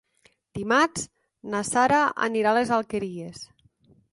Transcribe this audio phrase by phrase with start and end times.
[0.59, 1.03] Dimarts
[1.55, 3.45] na Sara anirà a les Alqueries.